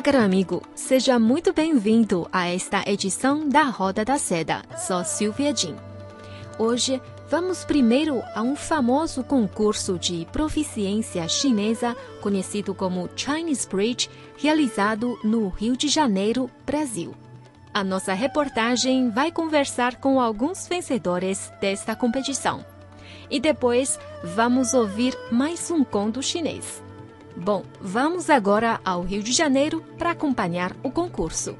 [0.00, 0.62] Olá, caro amigo.
[0.74, 4.62] Seja muito bem-vindo a esta edição da Roda da Seda.
[4.78, 5.76] Sou Silvia Jin.
[6.58, 15.18] Hoje, vamos primeiro a um famoso concurso de proficiência chinesa conhecido como Chinese Bridge, realizado
[15.22, 17.14] no Rio de Janeiro, Brasil.
[17.74, 22.64] A nossa reportagem vai conversar com alguns vencedores desta competição.
[23.30, 26.82] E depois, vamos ouvir mais um conto chinês.
[27.36, 31.56] Bom, vamos agora ao Rio de Janeiro para acompanhar o concurso.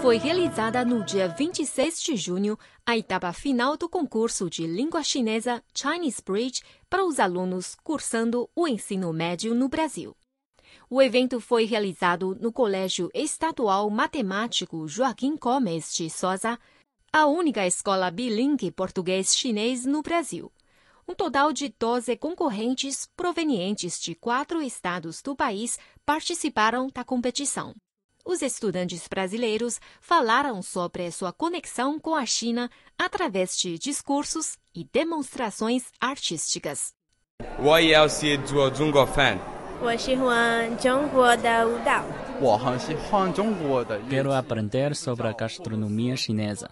[0.00, 5.60] Foi realizada no dia 26 de junho a etapa final do concurso de língua chinesa
[5.74, 10.16] Chinese Bridge para os alunos cursando o ensino médio no Brasil.
[10.88, 16.56] O evento foi realizado no Colégio Estadual Matemático Joaquim Gomes de Souza,
[17.13, 20.51] a única escola bilingue português-chinês no Brasil.
[21.07, 27.75] Um total de 12 concorrentes provenientes de quatro estados do país participaram da competição.
[28.23, 35.85] Os estudantes brasileiros falaram sobre sua conexão com a China através de discursos e demonstrações
[35.99, 36.93] artísticas.
[37.59, 39.37] 我也要学做中国饭。
[39.83, 42.03] 我喜欢中国的舞蹈。
[42.39, 46.69] 我很喜欢中国的乐 Quero aprender sobre a gastronomia chinesa.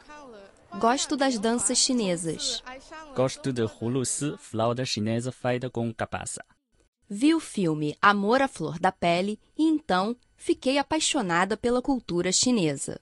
[0.78, 2.62] Gosto das danças chinesas.
[3.14, 6.44] Gosto de hulusi, flauta chinesa feita com cabaça.
[7.08, 13.00] Vi o filme Amor à Flor da Pele e então fiquei apaixonada pela cultura chinesa.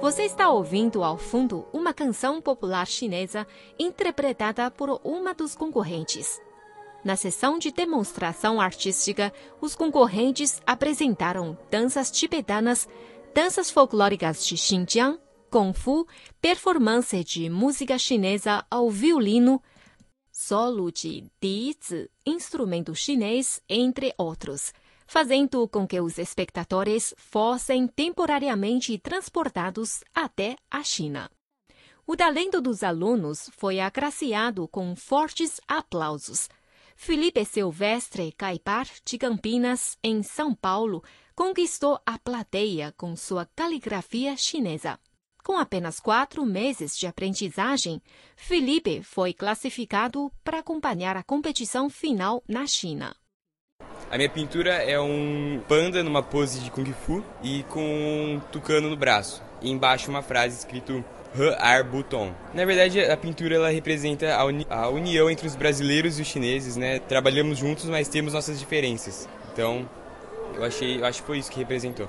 [0.00, 3.46] Você está ouvindo ao fundo uma canção popular chinesa
[3.78, 6.40] interpretada por uma dos concorrentes.
[7.04, 12.88] Na sessão de demonstração artística, os concorrentes apresentaram danças tibetanas,
[13.34, 15.18] danças folclóricas de Xinjiang,
[15.50, 16.06] Kung Fu,
[16.40, 19.62] performance de música chinesa ao violino,
[20.30, 24.72] solo de dizi, instrumento chinês, entre outros,
[25.06, 31.30] fazendo com que os espectadores fossem temporariamente transportados até a China.
[32.06, 36.48] O talento dos alunos foi agraciado com fortes aplausos.
[37.00, 44.98] Felipe Silvestre Caipar, de Campinas, em São Paulo, conquistou a plateia com sua caligrafia chinesa.
[45.44, 48.02] Com apenas quatro meses de aprendizagem,
[48.36, 53.14] Felipe foi classificado para acompanhar a competição final na China.
[54.10, 58.88] A minha pintura é um panda numa pose de kung fu e com um tucano
[58.88, 59.42] no braço.
[59.60, 61.04] E embaixo uma frase escrito
[61.58, 62.32] Ar Buton.
[62.54, 66.28] Na verdade, a pintura ela representa a, uni a união entre os brasileiros e os
[66.28, 66.98] chineses, né?
[67.00, 69.28] Trabalhamos juntos, mas temos nossas diferenças.
[69.52, 69.86] Então,
[70.54, 72.08] eu achei, eu acho que foi isso que representou.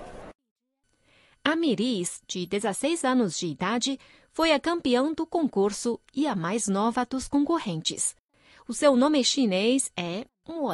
[1.44, 4.00] A Miris, de 16 anos de idade,
[4.32, 8.16] foi a campeã do concurso e a mais nova dos concorrentes.
[8.70, 10.26] O seu nome chinês é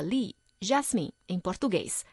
[0.03, 2.05] Li, Jasmine, em português.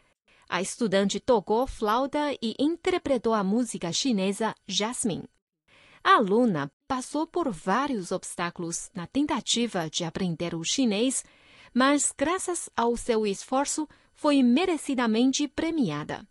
[0.47, 5.27] A estudante tocou flauta e interpretou a música chinesa Jasmine.
[6.03, 11.23] A aluna passou por vários obstáculos na tentativa de aprender o chinês,
[11.73, 16.27] mas, graças ao seu esforço, foi merecidamente premiada.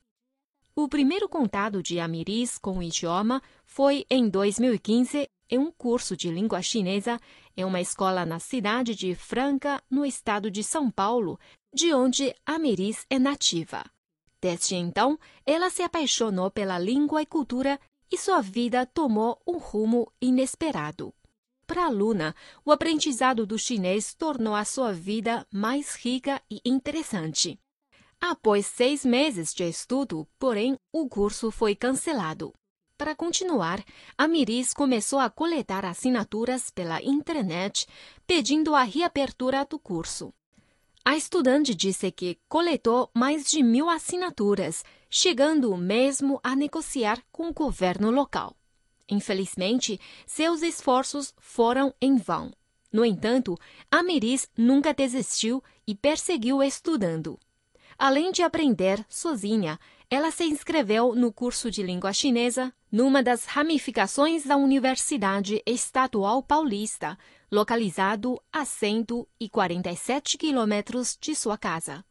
[0.75, 6.31] O primeiro contato de Amiris com o idioma foi em 2015 em um curso de
[6.31, 7.21] língua chinesa
[7.55, 11.39] em uma escola na cidade de Franca, no estado de São Paulo,
[11.73, 13.85] de onde Amiris é nativa.
[14.41, 17.81] Desde então, ela se apaixonou pela língua e cultura
[18.11, 21.15] e sua vida tomou um rumo inesperado.
[21.67, 27.59] Para a aluna, o aprendizado do chinês tornou a sua vida mais rica e interessante.
[28.21, 32.53] Após seis meses de estudo, porém, o curso foi cancelado.
[32.99, 33.83] Para continuar,
[34.19, 37.87] a Miris começou a coletar assinaturas pela internet,
[38.27, 40.33] pedindo a reabertura do curso.
[41.05, 47.53] A estudante disse que coletou mais de mil assinaturas, chegando mesmo a negociar com o
[47.53, 48.57] governo local.
[49.09, 52.53] Infelizmente, seus esforços foram em vão.
[52.93, 53.59] No entanto,
[53.91, 57.37] a Miris nunca desistiu e perseguiu estudando.
[57.99, 64.45] Além de aprender sozinha, ela se inscreveu no curso de língua chinesa numa das ramificações
[64.45, 67.19] da Universidade Estadual Paulista,
[67.53, 72.03] localizado a 147 quilômetros de sua casa.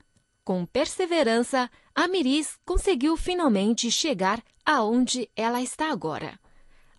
[0.44, 6.40] Com perseverança, a Miris conseguiu finalmente chegar aonde ela está agora.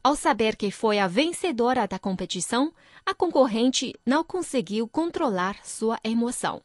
[0.03, 2.75] Ao saber que foi a vencedora da competição,
[3.07, 6.61] a concorrente não conseguiu controlar sua emoção.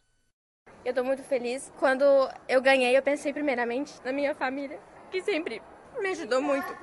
[0.84, 1.72] Eu estou muito feliz.
[1.78, 2.04] Quando
[2.50, 4.80] eu ganhei, eu pensei primeiramente na minha família,
[5.12, 5.62] que sempre
[6.00, 6.76] me ajudou muito.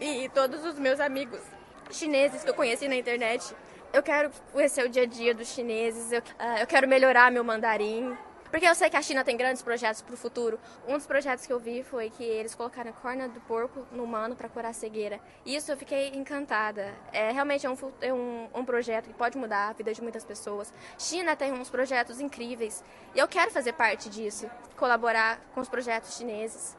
[0.00, 1.42] E todos os meus amigos
[1.90, 3.54] chineses que eu conheci na internet.
[3.92, 7.44] Eu quero conhecer o dia a dia dos chineses, eu, uh, eu quero melhorar meu
[7.44, 8.16] mandarim,
[8.50, 10.58] porque eu sei que a China tem grandes projetos para o futuro.
[10.88, 14.04] Um dos projetos que eu vi foi que eles colocaram a corna do porco no
[14.04, 15.20] humano para curar a cegueira.
[15.44, 16.90] E isso eu fiquei encantada.
[17.12, 20.24] É realmente é um, é um, um projeto que pode mudar a vida de muitas
[20.24, 20.72] pessoas.
[20.98, 22.82] China tem uns projetos incríveis
[23.14, 26.76] e eu quero fazer parte disso, colaborar com os projetos chineses.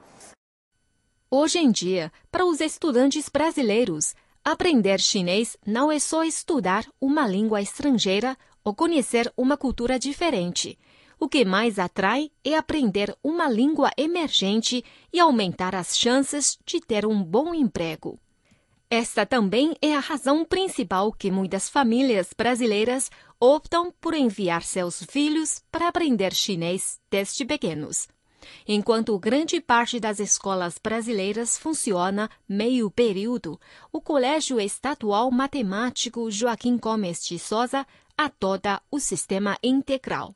[1.29, 7.61] Hoje em dia, para os estudantes brasileiros, aprender chinês não é só estudar uma língua
[7.61, 10.77] estrangeira ou conhecer uma cultura diferente.
[11.19, 17.05] O que mais atrai é aprender uma língua emergente e aumentar as chances de ter
[17.05, 18.19] um bom emprego.
[18.89, 25.63] Esta também é a razão principal que muitas famílias brasileiras optam por enviar seus filhos
[25.71, 28.07] para aprender chinês desde pequenos.
[28.67, 33.59] Enquanto grande parte das escolas brasileiras funciona meio período,
[33.91, 37.85] o Colégio Estadual Matemático Joaquim Gomes de Souza
[38.17, 40.35] adota o sistema integral.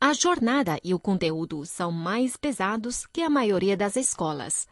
[0.00, 4.66] A jornada e o conteúdo são mais pesados que a maioria das escolas.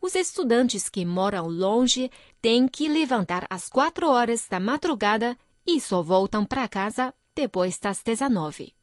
[0.00, 2.10] Os estudantes que moram longe
[2.40, 5.36] têm que levantar às quatro horas da madrugada
[5.66, 8.74] e só voltam para casa depois das 19.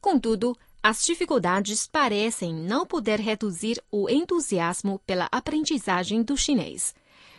[0.00, 0.56] Contudo,
[0.88, 6.94] as dificuldades parecem não poder reduzir o entusiasmo pela aprendizagem do chinês.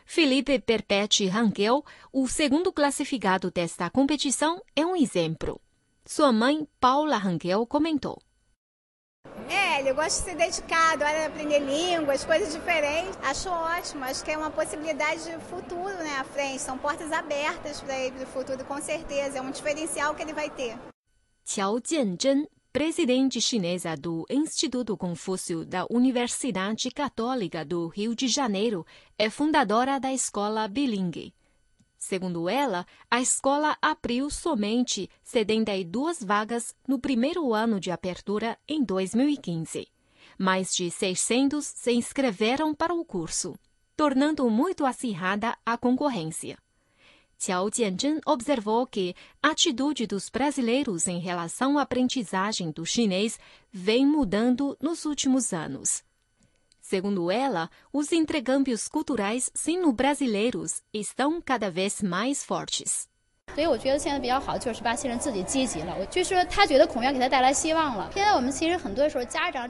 [0.06, 5.62] Felipe Perpete Rangel, o segundo classificado desta competição, é um exemplo.
[6.06, 8.22] Sua mãe, Paula Rangel, comentou.
[9.48, 13.18] É, ele gosta de ser dedicado, olha, aprender línguas, coisas diferentes.
[13.24, 16.62] Acho ótimo, acho que é uma possibilidade de futuro né, à frente.
[16.62, 19.38] São portas abertas para ele para o futuro, com certeza.
[19.38, 20.78] É um diferencial que ele vai ter.
[21.46, 28.86] Qiao Jianzhen, presidente chinesa do Instituto Confúcio da Universidade Católica do Rio de Janeiro,
[29.18, 31.34] é fundadora da escola bilingue.
[31.98, 39.88] Segundo ela, a escola abriu somente 72 vagas no primeiro ano de abertura em 2015.
[40.38, 43.56] Mais de 600 se inscreveram para o curso,
[43.96, 46.58] tornando muito acirrada a concorrência.
[47.38, 53.40] Qiao Jianzhen observou que a atitude dos brasileiros em relação à aprendizagem do chinês
[53.72, 56.04] vem mudando nos últimos anos.
[56.82, 63.08] Segundo ela, os intercâmbios culturais sino-brasileiros estão cada vez mais fortes.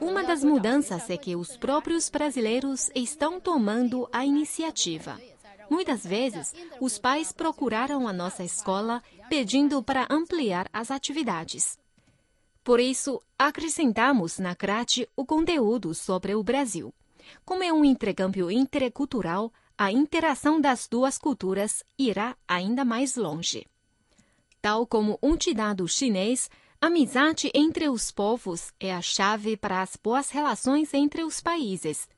[0.00, 5.18] Uma das mudanças é que os próprios brasileiros estão tomando a iniciativa.
[5.70, 11.78] Muitas vezes, os pais procuraram a nossa escola pedindo para ampliar as atividades.
[12.64, 16.92] Por isso, acrescentamos na grade o conteúdo sobre o Brasil.
[17.44, 23.66] Como é um intercâmbio intercultural, a interação das duas culturas irá ainda mais longe.
[24.60, 30.30] Tal como um ditado chinês, amizade entre os povos é a chave para as boas
[30.30, 32.08] relações entre os países.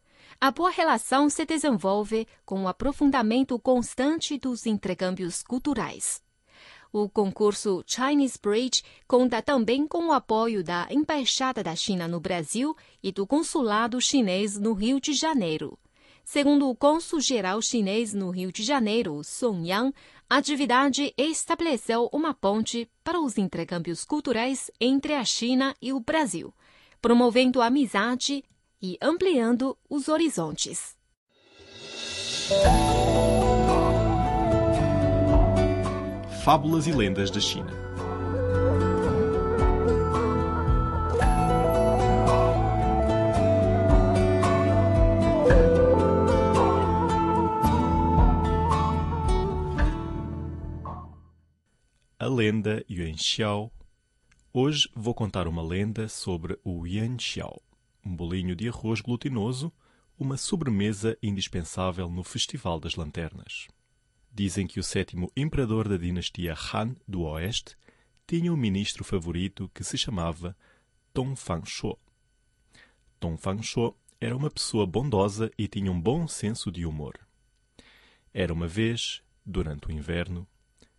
[0.43, 6.23] A boa relação se desenvolve com o aprofundamento constante dos intercâmbios culturais.
[6.91, 12.75] O concurso Chinese Bridge conta também com o apoio da Embaixada da China no Brasil
[13.03, 15.79] e do Consulado Chinês no Rio de Janeiro.
[16.25, 19.95] Segundo o cônsul-geral chinês no Rio de Janeiro, Song Yang,
[20.29, 26.55] a atividade estabeleceu uma ponte para os intercâmbios culturais entre a China e o Brasil,
[27.03, 28.43] promovendo amizade
[28.81, 30.97] e ampliando os horizontes.
[36.43, 37.71] Fábulas e lendas da China.
[52.19, 53.71] A lenda Yuan Xiao.
[54.53, 57.63] Hoje vou contar uma lenda sobre o Yuan Xiao,
[58.05, 59.73] um bolinho de arroz glutinoso,
[60.19, 63.69] uma sobremesa indispensável no Festival das Lanternas.
[64.33, 67.77] Dizem que o sétimo imperador da dinastia Han do Oeste
[68.27, 70.57] tinha um ministro favorito que se chamava
[71.13, 71.99] Dong Fangshuo.
[73.21, 77.19] Dong Fangshuo era uma pessoa bondosa e tinha um bom senso de humor.
[78.33, 80.47] Era uma vez, durante o inverno,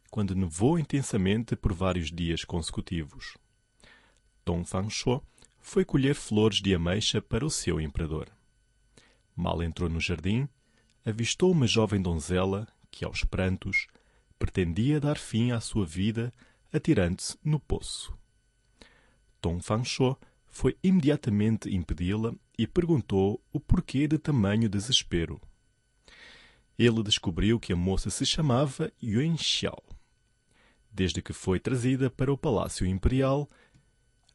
[0.09, 3.37] quando nevou intensamente por vários dias consecutivos.
[4.43, 5.23] Dong Fangshuo
[5.61, 8.27] foi colher flores de ameixa para o seu imperador.
[9.35, 10.49] Mal entrou no jardim,
[11.05, 13.87] avistou uma jovem donzela que, aos prantos,
[14.37, 16.33] pretendia dar fim à sua vida
[16.73, 18.13] atirando-se no poço.
[19.41, 25.41] Dong Fangshuo foi imediatamente impedi-la e perguntou o porquê de tamanho desespero.
[26.77, 29.83] Ele descobriu que a moça se chamava Yuan Xiao.
[30.91, 33.47] Desde que foi trazida para o Palácio Imperial,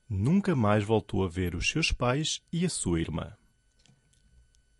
[0.08, 3.32] nunca mais voltou a ver os seus pais e a sua irmã.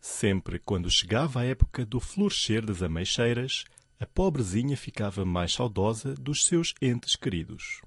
[0.00, 3.64] Sempre quando chegava a época do florescer das ameixeiras,
[3.98, 7.82] a pobrezinha ficava mais saudosa dos seus entes queridos.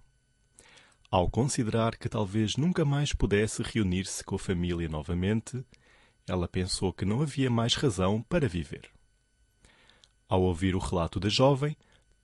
[1.10, 5.64] Ao considerar que talvez nunca mais pudesse reunir-se com a família novamente,
[6.28, 8.90] ela pensou que não havia mais razão para viver.
[10.28, 11.76] Ao ouvir o relato da jovem,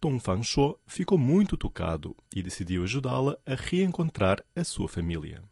[0.01, 5.43] Dong Fangshuo ficou muito tocado e decidiu ajudá-la a reencontrar a sua família.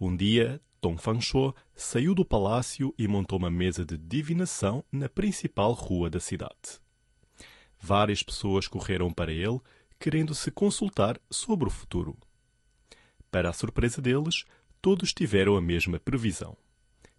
[0.00, 5.72] Um dia, Dong Fangshuo saiu do palácio e montou uma mesa de divinação na principal
[5.72, 6.80] rua da cidade.
[7.80, 9.60] Várias pessoas correram para ele,
[9.98, 12.16] querendo se consultar sobre o futuro.
[13.30, 14.44] Para a surpresa deles,
[14.80, 16.56] todos tiveram a mesma previsão: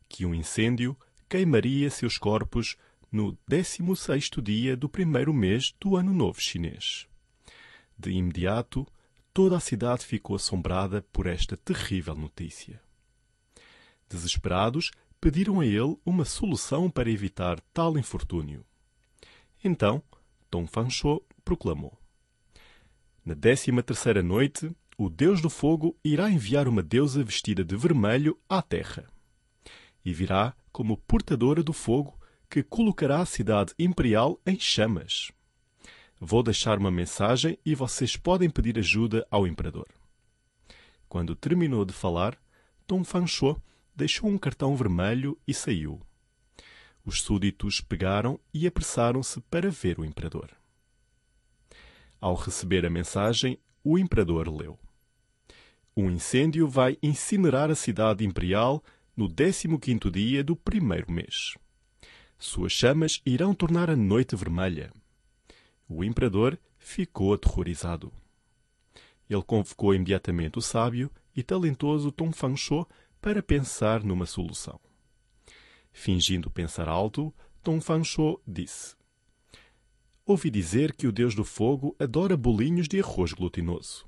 [0.07, 2.77] que um incêndio queimaria seus corpos
[3.11, 7.07] no 16º dia do primeiro mês do Ano Novo Chinês.
[7.97, 8.87] De imediato,
[9.33, 12.81] toda a cidade ficou assombrada por esta terrível notícia.
[14.07, 18.63] Desesperados, pediram a ele uma solução para evitar tal infortúnio.
[19.63, 20.01] Então,
[20.51, 21.97] Dong Fangshuo proclamou:
[23.25, 28.37] Na décima terceira noite, o Deus do Fogo irá enviar uma deusa vestida de vermelho
[28.47, 29.07] à Terra.
[30.05, 32.18] E virá como portadora do fogo
[32.49, 35.31] que colocará a cidade imperial em chamas.
[36.19, 39.87] Vou deixar uma mensagem e vocês podem pedir ajuda ao imperador.
[41.07, 42.37] Quando terminou de falar,
[42.87, 43.61] Dong Fangshuo
[43.95, 46.01] deixou um cartão vermelho e saiu.
[47.05, 50.49] Os súditos pegaram e apressaram-se para ver o imperador.
[52.19, 54.77] Ao receber a mensagem, o imperador leu:
[55.95, 58.83] Um incêndio vai incinerar a cidade imperial
[59.15, 61.55] no 15º dia do primeiro mês.
[62.41, 64.93] Suas chamas irão tornar a noite vermelha.
[65.89, 68.13] O imperador ficou aterrorizado.
[69.29, 72.87] Ele convocou imediatamente o sábio e talentoso Tom Fangshuo
[73.19, 74.79] para pensar numa solução.
[75.91, 78.95] Fingindo pensar alto, Tom Fangshuo disse:
[80.25, 84.07] Ouvi dizer que o deus do fogo adora bolinhos de arroz glutinoso.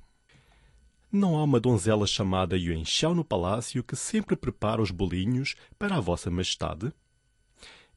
[1.11, 5.97] Não há uma donzela chamada Yuan Xiao no palácio que sempre prepara os bolinhos para
[5.97, 6.93] a vossa majestade?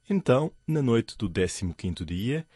[0.08, 2.46] Então, na noite do 15º dia,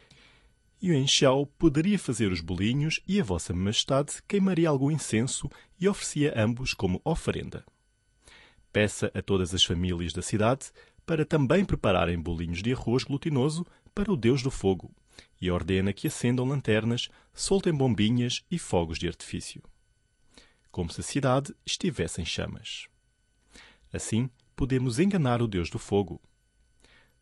[0.83, 5.49] Yuan Xiao poderia fazer os bolinhos e a vossa majestade queimaria algum incenso
[5.81, 7.65] e oferecia ambos como oferenda.
[8.71, 10.71] Peça a todas as famílias da cidade
[11.07, 14.95] para também prepararem bolinhos de arroz glutinoso para o Deus do Fogo
[15.41, 19.63] e ordena que acendam lanternas, soltem bombinhas e fogos de artifício.
[20.71, 22.89] Como se a cidade estivesse em chamas.
[23.91, 26.21] Assim, podemos enganar o Deus do Fogo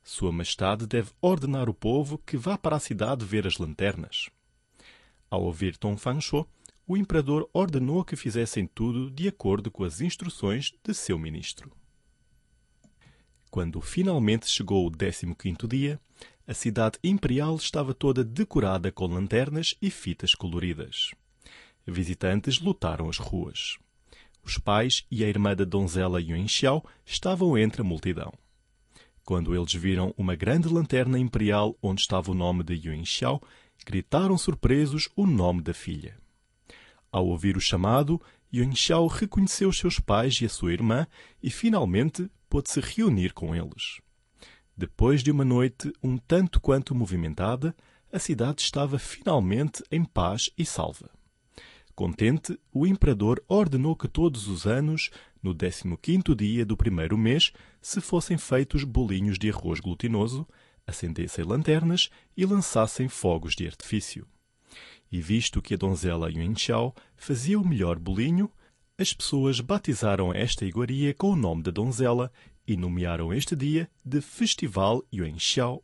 [0.07, 4.31] sua Majestade deve ordenar o povo que vá para a cidade ver as lanternas.
[5.29, 6.47] Ao ouvir Tom Fangshuo,
[6.87, 11.73] o imperador ordenou que fizessem tudo de acordo com as instruções de seu ministro.
[13.51, 16.01] Quando finalmente chegou o 15º dia,
[16.47, 21.11] a cidade imperial estava toda decorada com lanternas e fitas coloridas.
[21.85, 23.77] Visitantes lotaram as ruas.
[24.45, 28.33] Os pais e a irmã da donzela Yuan Xiao estavam entre a multidão.
[29.27, 33.43] Quando eles viram uma grande lanterna imperial onde estava o nome de Yuan Xiao,
[33.85, 36.17] gritaram surpresos o nome da filha.
[37.11, 38.23] Ao ouvir o chamado,
[38.55, 41.09] Yuan Xiao reconheceu seus pais e a sua irmã
[41.43, 44.01] e finalmente pôde se reunir com eles.
[44.77, 47.75] Depois de uma noite um tanto quanto movimentada,
[48.13, 51.11] a cidade estava finalmente em paz e salva.
[51.97, 55.09] Contente, o imperador ordenou que todos os anos,
[55.43, 60.47] no 15º dia do primeiro mês, se fossem feitos bolinhos de arroz glutinoso,
[60.87, 64.27] acendessem lanternas e lançassem fogos de artifício.
[65.11, 68.51] E visto que a donzela Yuan Xiao fazia o melhor bolinho,
[68.99, 72.31] as pessoas batizaram esta iguaria com o nome da donzela
[72.67, 75.83] e nomearam este dia de Festival Yuan Xiao.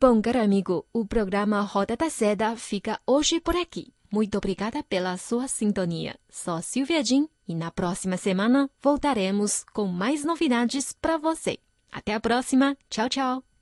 [0.00, 3.92] Bom, caro amigo, o programa Roda da Seda fica hoje por aqui.
[4.16, 6.18] Muito obrigada pela sua sintonia.
[6.30, 11.58] Sou Silvia Jin E na próxima semana voltaremos com mais novidades para você.
[11.92, 12.78] Até a próxima.
[12.88, 13.55] Tchau, tchau.